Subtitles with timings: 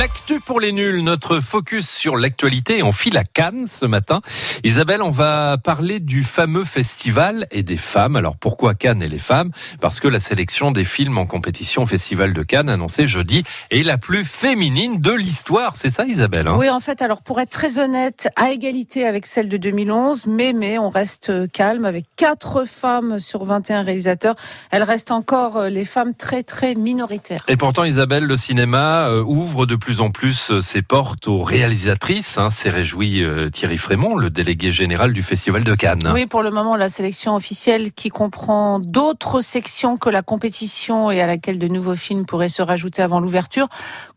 [0.00, 2.82] L'actu pour les nuls, notre focus sur l'actualité.
[2.82, 4.22] On file à Cannes ce matin.
[4.64, 8.16] Isabelle, on va parler du fameux festival et des femmes.
[8.16, 9.50] Alors pourquoi Cannes et les femmes?
[9.78, 13.82] Parce que la sélection des films en compétition au Festival de Cannes annoncée jeudi est
[13.82, 15.76] la plus féminine de l'histoire.
[15.76, 16.56] C'est ça Isabelle hein?
[16.56, 20.54] Oui, en fait, alors pour être très honnête, à égalité avec celle de 2011, mais,
[20.54, 24.36] mais on reste calme avec quatre femmes sur 21 réalisateurs.
[24.70, 27.44] Elles restent encore euh, les femmes très très minoritaires.
[27.48, 31.42] Et pourtant Isabelle, le cinéma euh, ouvre de plus en plus euh, ses portes aux
[31.42, 32.38] réalisatrices.
[32.38, 36.12] Hein, s'est réjoui euh, Thierry Frémont, le délégué général du Festival de Cannes.
[36.14, 41.20] Oui, pour le moment, la sélection officielle qui comprend d'autres sections que la compétition et
[41.20, 43.68] à laquelle de nouveaux films pourraient se rajouter avant l'ouverture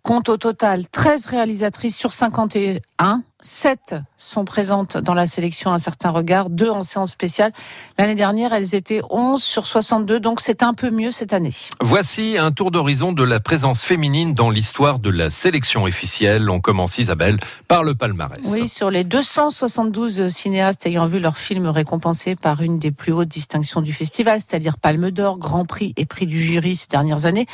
[0.04, 6.10] compte au total 13 réalisatrices sur 51 7 sont présentes dans la sélection à certain
[6.10, 7.52] regard, 2 en séance spéciale.
[7.98, 11.54] L'année dernière, elles étaient 11 sur 62, donc c'est un peu mieux cette année.
[11.82, 16.50] Voici un tour d'horizon de la présence féminine dans l'histoire de la sélection officielle.
[16.50, 18.48] On commence, Isabelle, par le palmarès.
[18.52, 23.28] Oui, sur les 272 cinéastes ayant vu leur film récompensé par une des plus hautes
[23.28, 27.48] distinctions du festival, c'est-à-dire Palme d'Or, Grand Prix et Prix du jury ces dernières années,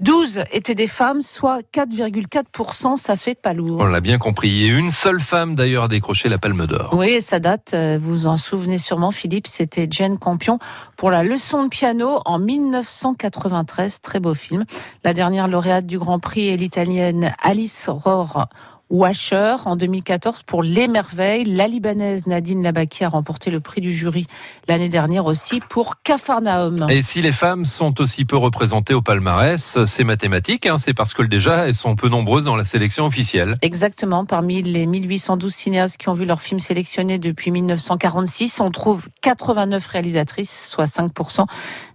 [0.00, 3.78] 12 étaient des femmes, soit 4,4%, ça fait pas lourd.
[3.80, 4.64] On l'a bien compris.
[4.64, 6.90] Et une seule femme d'ailleurs a décroché la Palme d'Or.
[6.92, 10.58] Oui, ça date, euh, vous en souvenez sûrement Philippe, c'était Jane Campion
[10.96, 14.64] pour la leçon de piano en 1993, très beau film.
[15.04, 18.46] La dernière lauréate du Grand Prix est l'italienne Alice Rohr
[18.88, 21.44] Washer en 2014 pour Les Merveilles.
[21.44, 24.26] La Libanaise Nadine Labaki a remporté le prix du jury
[24.68, 26.86] l'année dernière aussi pour Cafarnaum.
[26.88, 31.14] Et si les femmes sont aussi peu représentées au palmarès, c'est mathématique, hein, c'est parce
[31.14, 33.56] que déjà elles sont peu nombreuses dans la sélection officielle.
[33.60, 39.08] Exactement, parmi les 1812 cinéastes qui ont vu leur film sélectionné depuis 1946, on trouve
[39.22, 41.46] 89 réalisatrices, soit 5%.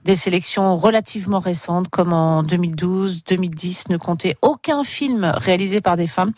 [0.03, 6.07] Des sélections relativement récentes, comme en 2012, 2010, ne comptait aucun film réalisé par des
[6.07, 6.31] femmes.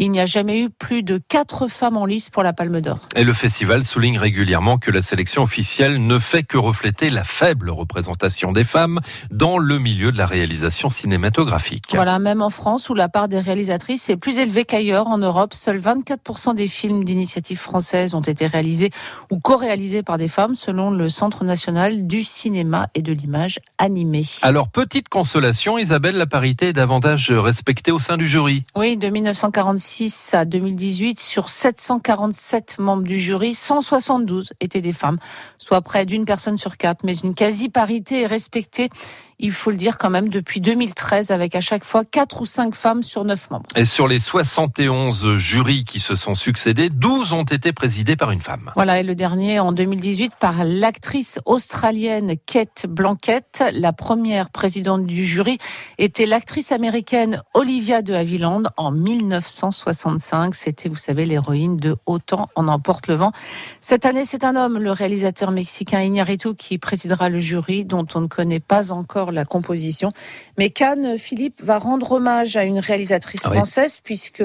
[0.00, 3.00] Il n'y a jamais eu plus de quatre femmes en lice pour la Palme d'Or.
[3.16, 7.68] Et le festival souligne régulièrement que la sélection officielle ne fait que refléter la faible
[7.70, 9.00] représentation des femmes
[9.32, 11.86] dans le milieu de la réalisation cinématographique.
[11.94, 15.52] Voilà, même en France, où la part des réalisatrices est plus élevée qu'ailleurs, en Europe,
[15.52, 18.92] seuls 24% des films d'initiative française ont été réalisés
[19.32, 24.26] ou co-réalisés par des femmes, selon le Centre national du cinéma et de l'image animée.
[24.42, 28.64] Alors, petite consolation, Isabelle, la parité est davantage respectée au sein du jury.
[28.76, 29.87] Oui, de 1946
[30.32, 35.18] à 2018, sur 747 membres du jury, 172 étaient des femmes,
[35.58, 37.04] soit près d'une personne sur quatre.
[37.04, 38.90] Mais une quasi-parité est respectée
[39.38, 42.74] il faut le dire quand même, depuis 2013, avec à chaque fois 4 ou 5
[42.74, 43.66] femmes sur 9 membres.
[43.76, 48.40] Et sur les 71 jurys qui se sont succédés, 12 ont été présidés par une
[48.40, 48.72] femme.
[48.74, 53.62] Voilà, et le dernier en 2018 par l'actrice australienne Kate Blanquette.
[53.72, 55.58] La première présidente du jury
[55.98, 60.54] était l'actrice américaine Olivia de Havilland en 1965.
[60.54, 63.32] C'était, vous savez, l'héroïne de Autant en emporte le vent.
[63.80, 68.22] Cette année, c'est un homme, le réalisateur mexicain Iñárritu, qui présidera le jury, dont on
[68.22, 70.12] ne connaît pas encore la composition.
[70.58, 74.44] Mais Cannes, Philippe va rendre hommage à une réalisatrice ah française puisque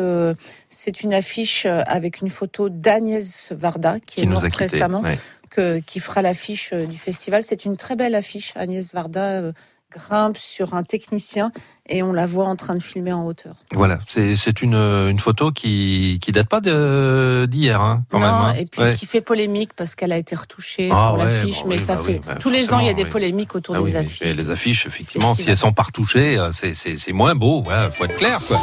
[0.69, 5.03] c'est une affiche avec une photo d'Agnès Varda qui, est morte récemment,
[5.49, 7.43] que, qui fera l'affiche du festival.
[7.43, 8.53] C'est une très belle affiche.
[8.55, 9.51] Agnès Varda euh,
[9.93, 11.51] grimpe sur un technicien
[11.89, 13.55] et on la voit en train de filmer en hauteur.
[13.73, 18.35] Voilà, c'est une, une photo qui qui date pas d'hier, hein, quand non, même.
[18.35, 18.53] Hein.
[18.57, 21.95] Et puis qui fait polémique parce qu'elle a été retouchée ah, pour l'affiche, mais ça
[21.95, 24.21] bah fait bah tous les ans il y a des polémiques autour ah des affiches.
[24.21, 27.63] les affiches, effectivement, si elles sont pas retouchées, euh, c'est moins beau.
[27.67, 28.59] Il faut être clair, quoi.